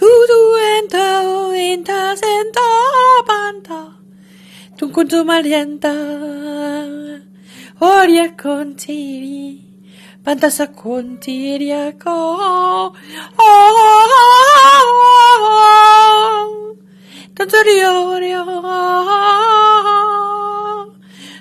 [0.00, 0.40] Tu tu
[0.78, 2.60] entro, Tutuento, intasento,
[3.26, 3.78] panto,
[4.78, 5.92] tu contumalienta,
[7.80, 9.60] oria contiri,
[10.24, 12.92] pantasa contiriaco, oh,
[17.34, 17.56] tanto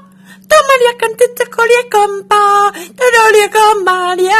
[0.47, 4.39] Tomaría cantito, coría, compa, tomaría, comaría,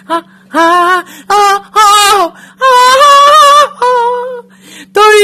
[0.07, 0.17] は、
[0.49, 2.33] は、は、は、
[4.93, 5.15] とり、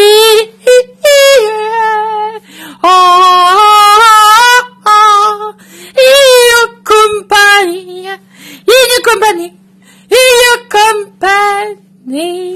[2.80, 2.88] ほ、
[4.84, 4.94] ほ、
[5.98, 6.06] い
[6.52, 7.34] よ、くんぱ
[7.66, 8.12] に、いよ、
[9.02, 9.58] くんぱに、いよ、
[10.70, 10.78] く
[11.08, 11.26] んぱ
[12.06, 12.53] に、